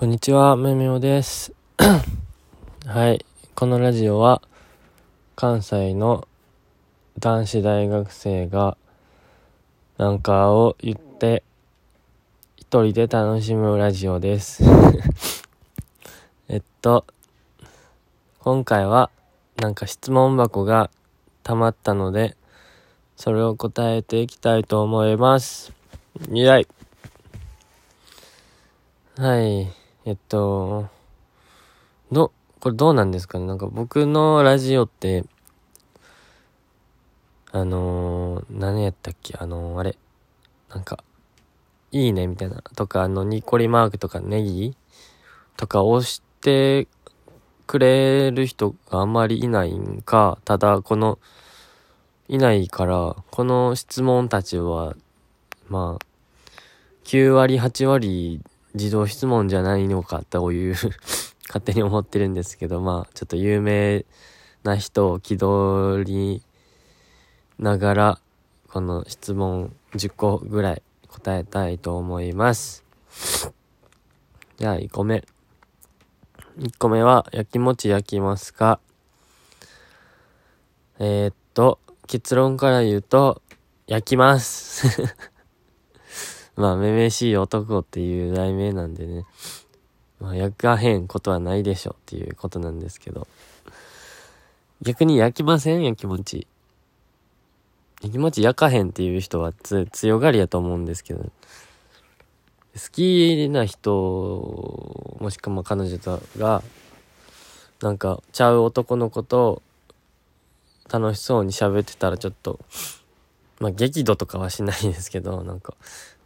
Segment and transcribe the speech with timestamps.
[0.00, 1.52] こんにちは、めめおです。
[2.86, 3.22] はい。
[3.54, 4.40] このラジオは、
[5.36, 6.26] 関西の
[7.18, 8.78] 男子大学生が、
[9.98, 11.42] なんかを言って、
[12.56, 14.64] 一人で楽しむラジオです。
[16.48, 17.04] えっと、
[18.38, 19.10] 今回は、
[19.58, 20.90] なんか質問箱が
[21.42, 22.38] 溜まったので、
[23.16, 25.74] それを答えていきたいと思います。
[26.30, 26.68] イェイ
[29.20, 29.79] はい。
[30.06, 30.88] えっと、
[32.10, 33.46] ど、これどうなんですかね？
[33.46, 35.24] なんか僕のラジオって、
[37.52, 39.36] あのー、何やったっけ？
[39.38, 39.98] あのー、あれ、
[40.70, 41.04] なんか、
[41.92, 44.74] いいねみたいな、とか、あの、ニコリマークとかネギ？
[45.58, 46.88] とか押して
[47.66, 51.18] くれる人があんまりいないんか、ただ、この、
[52.28, 54.94] いないから、この質問たちは、
[55.68, 56.04] まあ、
[57.04, 58.40] 9割、8割
[58.74, 60.74] 自動質問じゃないのかという
[61.48, 64.04] 勝手に思ってるんですけど、まあ、ちょっと有名
[64.62, 66.42] な人を気取り
[67.58, 68.20] ながら、
[68.68, 72.84] この質問10個ぐらい答えたいと思います。
[74.58, 75.24] じゃあ、1個目。
[76.58, 78.78] 1個目は、焼きもち焼きますか
[80.98, 83.42] えー、っと、結論から言うと、
[83.86, 85.16] 焼きます。
[86.60, 89.24] まあ、めめしい男っていう題名なんでね。
[90.20, 93.26] まあ、焼かへんことはないでしょっていうことなんですけど。
[94.82, 95.82] 逆に焼きません？
[95.82, 96.46] 焼きもち。
[98.02, 99.54] 焼きもち焼かへんっていう人は
[99.92, 101.22] 強がりやと思うんですけど。
[101.22, 101.30] 好
[102.92, 106.62] きな人、もしくは彼女とが、
[107.80, 109.62] なんか、ちゃう男の子と
[110.92, 112.60] 楽しそうに喋ってたらちょっと、
[113.60, 115.74] まあ激怒とかはしないですけど、なんか、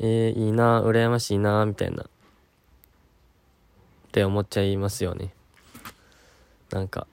[0.00, 2.04] えー、いいな、羨ましいな、みたいな。
[2.04, 2.06] っ
[4.12, 5.34] て思っちゃいますよね。
[6.70, 7.08] なんか、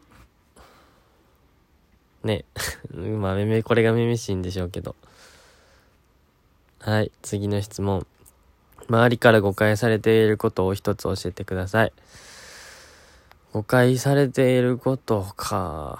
[2.23, 2.45] ね。
[2.93, 4.95] まあ、めめ、これがめめしいんでしょうけど。
[6.79, 8.05] はい、次の質問。
[8.87, 11.93] 周りから誤解されていることを一つ教えてください。
[13.51, 15.99] 誤解されていることか。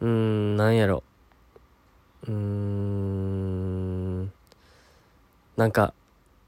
[0.00, 1.02] うーん、なんやろ。
[2.28, 4.07] うーん。
[5.58, 5.92] なんか、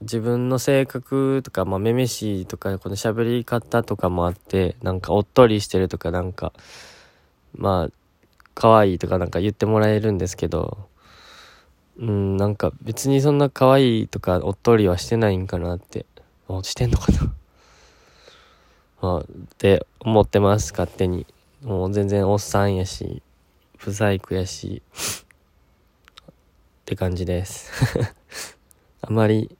[0.01, 6.53] 自分の性格とか、まあ、めめしいとか、この喋り方とかもあって、なんか、おっとりしてるとか、なんか、
[7.53, 7.93] まあ、
[8.53, 10.87] 可愛いとかなんか言ってもらえるんですけど、
[11.97, 16.05] うん、なんか別にそんな可愛いとかおっとりはしてないんかなって、
[16.47, 17.33] あしてんのかな？
[19.01, 19.23] まあ、っ
[19.57, 21.25] て思ってます、勝手に。
[21.63, 23.21] もう全然おっさんやし、
[23.77, 24.81] 不細工やし、
[26.81, 27.71] って感じです。
[29.03, 29.55] あまり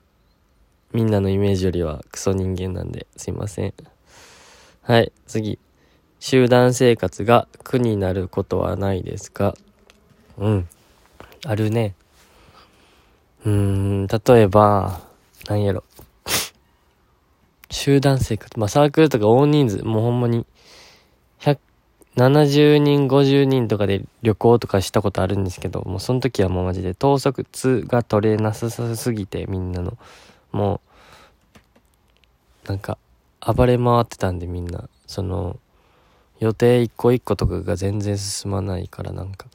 [0.94, 3.74] みんなのイメージよりはクソ人間なんですいません。
[4.84, 5.58] はい、次。
[6.20, 9.56] 集団生活が苦になることはないですか？
[10.38, 10.68] うん。
[11.46, 11.96] あるね。
[13.44, 15.02] うーん、例えば、
[15.48, 15.84] なんやろ。
[17.72, 18.60] 集団生活。
[18.60, 20.46] まあ、サークルとか大人数、もうほんまに、
[22.16, 29.98] 70人、50人とかで旅行とかしたことあるんですけど、もうその時はもうマジで統率が取れなさすぎて、みんなの。
[30.52, 30.82] も
[32.66, 32.98] う、なんか、
[33.40, 35.58] 暴れ回ってたんでみんな、その、
[36.40, 39.48] 予定一個一個とかが全然進まないからなんか、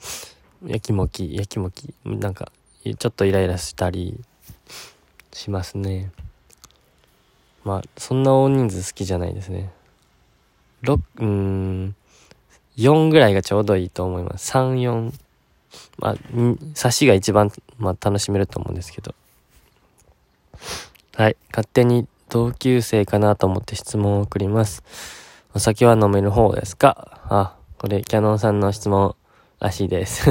[0.64, 2.50] やきもき、やきもき、なんか、
[2.82, 4.18] ちょっとイライラしたり
[5.32, 6.10] しますね。
[7.64, 9.70] まあ、そんな大人数好きじゃないですね。
[10.82, 11.96] 6、うーん、
[12.76, 14.52] 4ぐらいがちょうどいいと思います。
[14.52, 15.12] 3、4。
[15.98, 16.16] まあ、
[16.74, 19.14] 差しが一番、まあ、楽しめると思うんですけど。
[21.14, 21.36] はい。
[21.50, 24.82] 勝手に同級生かなと思って質問を送ります。
[25.54, 27.20] お酒は飲める方ですか？
[27.28, 29.14] あ、これ、キャノンさんの質問
[29.58, 30.30] らしいです。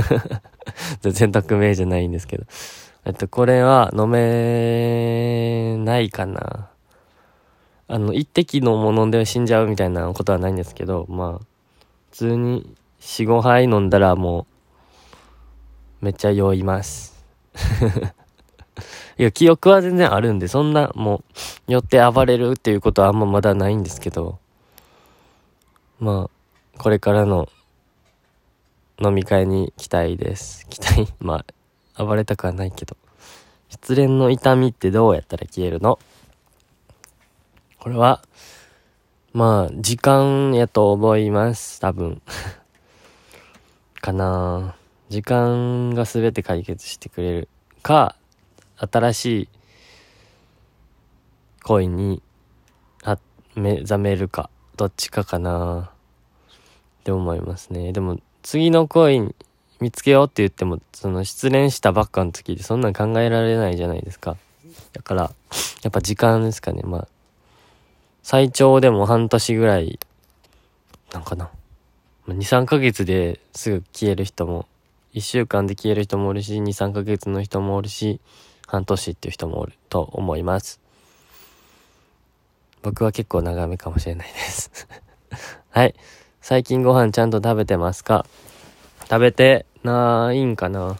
[1.01, 2.45] 全然匿名じゃないんですけど。
[3.05, 6.69] えっと、これは飲めないかな。
[7.87, 11.45] あの、一滴のもの飲んで死んじゃうみたいなことはないんですけど、まあ、
[12.15, 14.47] 通に4、5杯飲んだらも
[16.01, 17.21] う、めっちゃ酔います。
[19.19, 21.17] いや、記憶は全然あるんで、そんな、も
[21.67, 24.39] う、酔って暴れるっていうことはあんままだないんですけど、
[25.99, 27.49] まあ、これからの
[29.01, 30.65] 飲み会に期待です。
[30.69, 31.13] 期待？
[31.19, 31.43] ま
[31.95, 32.95] あ、暴れたくはないけど。
[33.67, 35.99] 失恋の痛みってどうやったら消えるの？
[37.77, 38.21] これは、
[39.35, 41.81] まあ、時間やと思います。
[41.81, 42.21] 多分。
[43.99, 44.77] かな
[45.09, 47.49] 時間が全て解決してくれる。
[47.83, 48.15] か、
[48.77, 49.49] 新しい
[51.63, 52.23] 恋に
[53.55, 55.91] 目覚めるか、どっちかかな
[57.01, 57.91] って思いますね。
[57.91, 59.35] でも、次の恋
[59.81, 64.37] 見つけようって言っても、その失恋したばっかの時でそんなん考えられないじゃないですか。
[64.93, 65.31] だから、
[65.83, 66.83] やっぱ時間ですかね。
[66.85, 67.07] まあ、
[68.27, 69.99] 最長でも半年ぐらい、
[71.13, 71.51] なんかな。
[72.27, 74.65] 2、3ヶ月ですぐ消える人も、
[75.13, 78.19] 1週間で消える人もおるし、2、3ヶ月の人もおるし、
[78.65, 80.79] 半年っていう人もおると思います。
[82.81, 84.87] 僕は結構長めかもしれないです
[85.69, 85.93] はい。
[86.41, 88.25] 最近ご飯ちゃんと食べてますか？
[89.01, 90.97] 食べてないんかな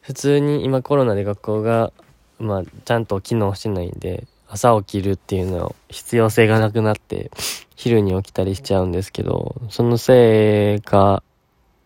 [0.00, 1.92] 普通に今コロナで学校が、
[2.38, 7.30] まあ、ちゃんと機能してないんで、朝起きるっていうの必要性がなくなって、
[7.76, 11.22] 昼に起きたりしちゃうんですけど、そのせいか、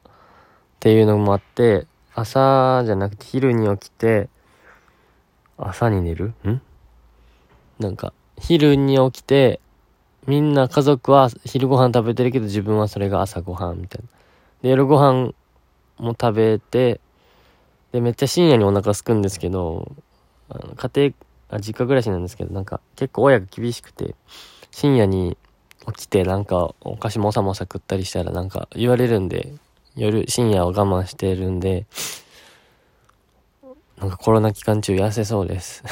[0.07, 0.09] っ
[0.81, 4.31] ていうのもあって、朝じゃなくて昼に起きて、
[5.59, 6.33] 朝に寝る？
[6.49, 6.61] ん？
[7.79, 9.61] なんか、昼に起きて、
[10.27, 14.09] みんな家族は昼ご飯食べてるけど自分はそれが朝ご飯みたいな。
[14.63, 15.35] で、夜ご飯
[15.99, 16.99] も食べて、
[17.93, 19.93] で、めっちゃ深夜にお腹すくんですけど、
[20.49, 21.15] あの家庭
[21.49, 24.15] あ、実家暮らしなんですけど、なんか結構親が厳しくて、
[24.71, 25.37] 深夜に
[25.87, 29.55] 起きてなんかお菓子もさもさ食ったりしたらなんか言われるんで、
[29.97, 31.87] 夜、深夜を我慢してるんで、
[33.99, 35.83] なんかコロナ期間中痩せそうです。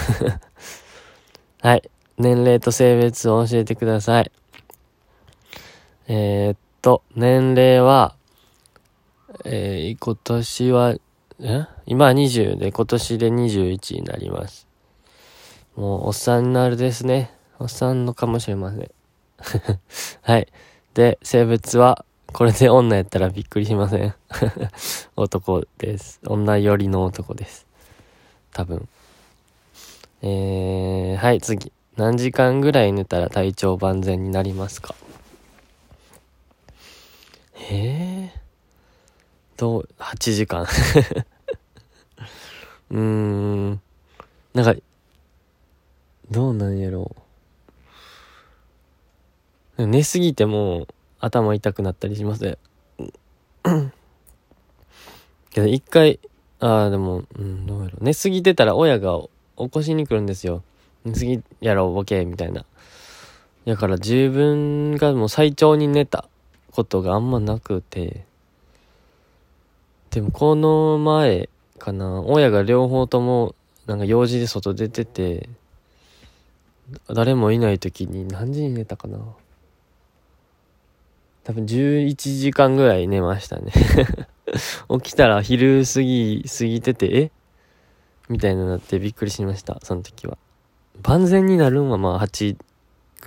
[1.63, 1.89] はい。
[2.19, 4.33] 年齢と性別を教えてください。
[6.09, 8.17] えー、っと、年齢は、
[9.45, 10.95] えー、今年は、
[11.41, 11.67] え？
[11.87, 14.67] 今は20で、今年で21になります。
[15.77, 17.31] もう、おっさんになるですね。
[17.59, 18.91] おっさんのかもしれません。
[20.23, 20.49] はい。
[20.95, 24.15] で、性別は、これで女やったらびっくりしません。
[25.17, 26.21] 男です。
[26.27, 27.67] 女寄りの男です。
[28.53, 28.89] 多分。
[30.23, 31.73] えー、はい、次。
[31.97, 34.95] 何時間ぐらい寝たら体調万全になりますか？
[37.71, 38.39] えー、
[39.59, 40.67] どう、8時間
[42.91, 43.81] うーん。
[44.55, 44.75] なんか、
[46.33, 47.15] どうなんやろ
[49.77, 49.87] う。
[49.87, 50.87] 寝すぎても
[51.21, 52.59] 頭痛くなったりします
[55.51, 56.19] けど一回、
[56.59, 58.05] ああ、でも、うん、どうやろう。
[58.05, 59.21] 寝すぎてたら親が
[59.59, 60.63] 起こしに来るんですよ。
[61.05, 62.65] 寝すぎやろう、ボケ、みたいな。
[63.67, 66.29] だから自分がもう最長に寝た
[66.71, 68.25] ことがあんまなくて。
[70.11, 73.55] でもこの前かな、親が両方とも
[73.87, 75.51] なんか用事で外出てて、
[77.09, 79.19] 誰もいない時に何時に寝たかな？
[81.45, 83.73] 多分11時間ぐらい寝ましたね
[85.03, 87.31] 起きたら昼過ぎ、過ぎてて、え？
[88.29, 90.39] みたいななってびっくりしました、その時は。
[91.03, 92.57] 万全になるんはまあ8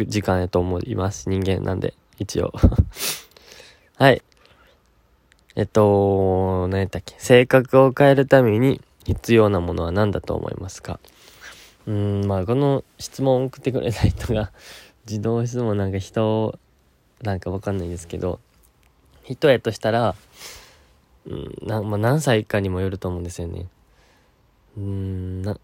[0.07, 1.29] 時間やと思います。
[1.29, 2.53] 人間なんで、一応
[3.97, 4.21] はい。
[5.55, 7.15] えっと、何やったっけ？
[7.17, 10.99] 性格を変えるために必要なものは何だと思いますか？
[11.87, 14.51] うん、まあ、この質問を送ってくれた人が
[15.07, 16.57] 自動質問なんか人、
[17.21, 18.39] なんかわかんないですけど、
[19.23, 20.15] 人やとしたら、
[21.27, 23.67] うん、な、まあ、何歳かにもよると思うんですよね。
[24.77, 25.57] うん、な、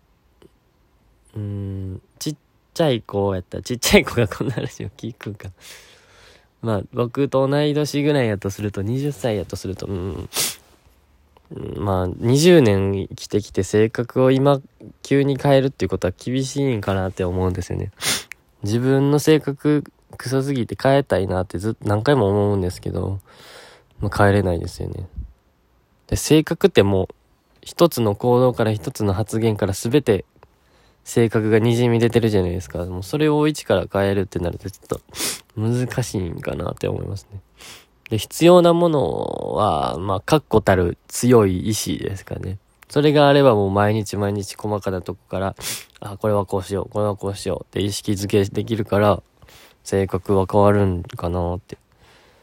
[1.35, 2.35] うん、ちっ
[2.74, 5.51] ちゃい子やったら、ちっちゃい子がこんな話を聞くか。
[6.62, 10.29] まあ、僕と同い年ぐらいやとすると、20歳やとすると、うん、
[11.77, 14.62] まあ、20年生きてきて性格を今、
[15.03, 17.91] 急に変えるっていうことは厳しいんかなって思うんですよね。
[18.63, 19.84] 自分の性格、
[20.17, 23.20] クソすぎて変えたいなってずっと何回も思うんですけど、
[24.00, 25.08] まあ、変えれないですよね。
[26.08, 27.08] で、性格ってもう、
[27.62, 30.25] 一つの行動から一つの発言から全て
[31.03, 32.86] 性格が滲み出てるじゃないですか。
[32.86, 35.01] もうそれを一から変えるってなるとちょっと
[35.55, 37.39] 難しいんかなって思いますね。
[38.12, 42.60] で、必要なものは、まあ、確固たる強い意志ですかね。
[42.89, 45.56] それがあればもう毎日毎日細かなとこから、
[46.01, 49.24] あ、これはこうしよう、これはこうしようって意識づけできるから、
[49.86, 51.77] 性格は変わるんかなって。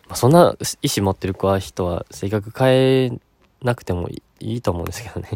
[0.08, 3.18] まあ、そんな意志持ってる子は人は性格変え
[3.62, 5.28] なくてもいいと思うんですけどね。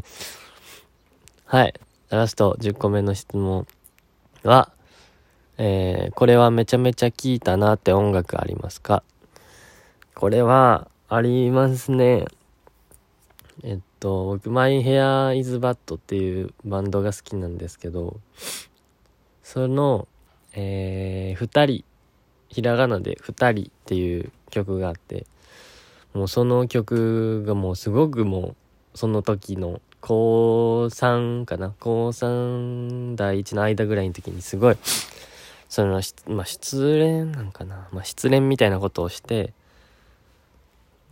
[1.44, 1.74] はい。
[2.08, 3.66] ラスト10個目の質問
[4.44, 4.70] は、
[5.58, 9.02] えー、これはめちゃめちゃ聞いたなって音楽ありますか？
[10.14, 12.26] これは、ありますね。
[13.62, 18.18] えっと、僕、マイヘアイズバットっていうバンドが好きなんですけど、
[19.42, 20.08] その、
[20.54, 21.84] えー、二人、
[22.48, 25.26] ひらがなで二人っていう曲があって、
[26.14, 28.54] もうその曲がもうすごくも
[28.94, 31.74] う、その時の高3かな？
[31.80, 34.76] 高3第1の間ぐらいの時にすごい
[35.68, 37.88] その、まあ、失恋なんかな？
[37.92, 39.54] まあ、失恋みたいなことをして、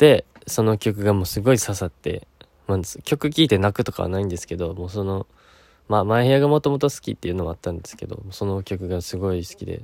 [0.01, 2.27] で、その曲がもうすごい刺さって、
[2.67, 5.27] まあ、曲聴いて泣くとかはないんですけど、もうその、
[5.89, 9.83] まあ、前部屋がもともと好きっていうのもあったんですけど、その曲がすごい好きで、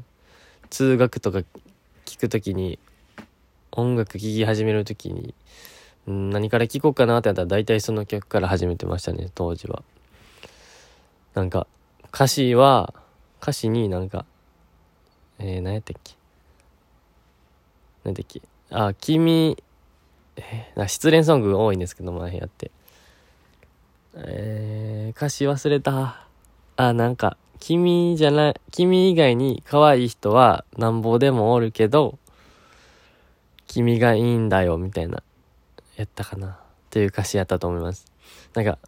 [0.71, 1.43] 通学とか
[2.07, 2.79] 聴くときに、
[3.73, 5.35] 音楽聴き始めるときに、
[6.07, 9.83] 何から聴こうかなってなったら大体その曲から始めてましたね、当時は。
[11.35, 11.67] なんか、
[12.15, 12.95] 歌詞は、
[13.43, 14.25] 歌詞になんか、
[15.39, 16.15] えー、何やったっけ？
[18.05, 18.41] 何だっけ？
[18.71, 19.63] あ、君、
[20.37, 22.71] えー、失恋ソング多いんですけど、前部屋って。
[24.15, 26.27] えー、歌詞忘れた。
[26.77, 32.19] あ、なんか、君じゃない、君以外に可愛い人はなんぼでもおるけど、
[33.67, 35.23] 君がいいんだよ、みたいな、
[35.97, 36.49] やったかな。
[36.49, 36.55] っ
[36.91, 38.07] ていう歌詞やったと思います。
[38.55, 38.79] なんか、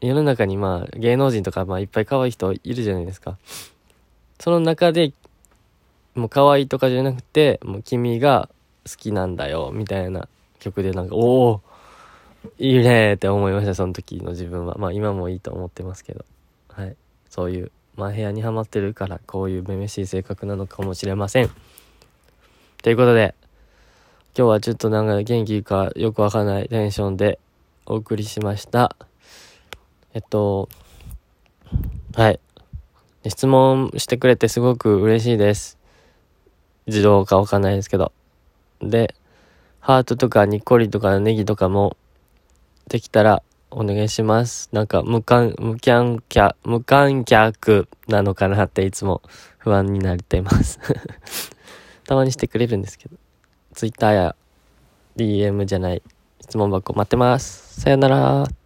[0.00, 3.38] 世の中にまあ、芸能人とかまあいっぱい可愛い人いるじゃないですか。
[4.38, 5.12] その中で、
[6.14, 8.48] もう可愛いとかじゃなくて、もう君が
[8.88, 10.28] 好きなんだよ、みたいな
[10.60, 11.60] 曲でなんか、おお
[12.58, 14.76] いいねって思いました、その時の自分は。
[14.78, 16.24] まあ今もいいと思ってますけど。
[16.68, 16.96] はい。
[17.28, 21.50] そういう、まあ部屋にはまってるから、こういうめめしい性格なのかもしれません。
[22.82, 23.34] ということで、
[24.36, 27.38] 今日はちょっとなんか元気かよくわかんないテンションで
[27.84, 28.96] お送りしました。
[30.14, 30.68] えっと、
[32.14, 32.40] はい。
[33.28, 35.78] 質問してくれてすごく嬉しいです。
[36.86, 38.12] 自動かわかんないですけど。
[38.80, 39.14] で、
[39.80, 41.96] ハートとかニッコリとかネギとかも
[42.88, 44.68] できたらお願いします。
[44.72, 49.22] なんか無観、無観客、無観客なのかなっていつも
[49.58, 50.78] 不安になっています
[52.06, 53.16] たまにしてくれるんですけど。
[53.72, 54.36] Twitter や
[55.16, 56.02] DM じゃない
[56.40, 57.80] 質問箱待ってます。
[57.80, 58.59] さよなら。